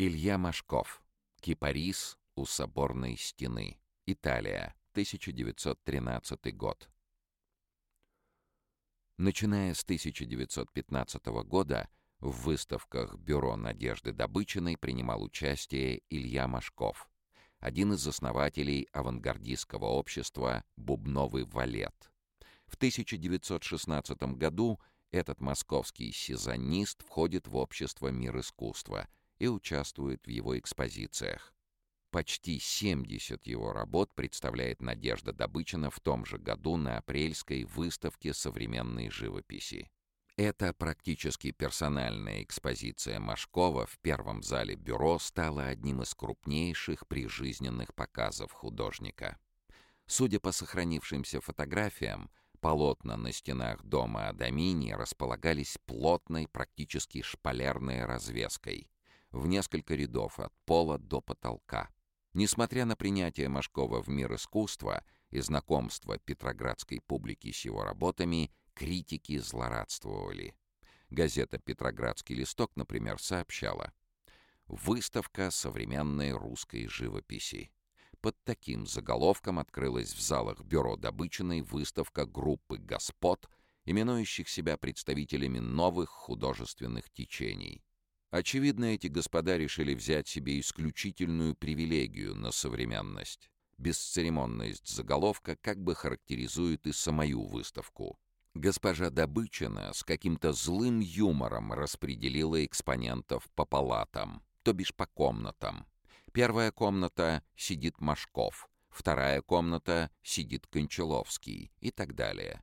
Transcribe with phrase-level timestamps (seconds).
[0.00, 1.02] Илья Машков.
[1.40, 3.80] Кипарис у соборной стены.
[4.06, 4.76] Италия.
[4.92, 6.88] 1913 год.
[9.16, 11.88] Начиная с 1915 года
[12.20, 17.10] в выставках Бюро Надежды Добычиной принимал участие Илья Машков,
[17.58, 22.12] один из основателей авангардистского общества «Бубновый валет».
[22.66, 24.78] В 1916 году
[25.10, 29.08] этот московский сезонист входит в общество «Мир искусства»
[29.38, 31.54] и участвует в его экспозициях.
[32.10, 39.10] Почти 70 его работ представляет Надежда Добычина в том же году на апрельской выставке современной
[39.10, 39.90] живописи.
[40.36, 48.52] Эта практически персональная экспозиция Машкова в первом зале бюро стала одним из крупнейших прижизненных показов
[48.52, 49.36] художника.
[50.06, 58.88] Судя по сохранившимся фотографиям, полотна на стенах дома Адамини располагались плотной, практически шпалерной развеской
[59.30, 61.90] в несколько рядов от пола до потолка.
[62.34, 69.38] Несмотря на принятие Машкова в мир искусства и знакомство петроградской публики с его работами, критики
[69.38, 70.54] злорадствовали.
[71.10, 73.92] Газета «Петроградский листок», например, сообщала
[74.66, 77.72] «Выставка современной русской живописи».
[78.20, 83.48] Под таким заголовком открылась в залах Бюро Добычиной выставка группы «Господ»,
[83.84, 87.82] именующих себя представителями новых художественных течений.
[88.30, 93.50] Очевидно, эти господа решили взять себе исключительную привилегию на современность.
[93.78, 98.18] Бесцеремонность заголовка как бы характеризует и самую выставку.
[98.52, 105.86] Госпожа Добычина с каким-то злым юмором распределила экспонентов по палатам, то бишь по комнатам.
[106.32, 112.62] Первая комната сидит Машков, вторая комната сидит Кончаловский и так далее.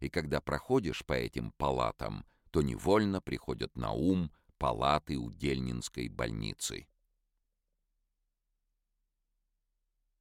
[0.00, 4.32] И когда проходишь по этим палатам, то невольно приходят на ум
[4.64, 6.86] палаты Удельнинской больницы.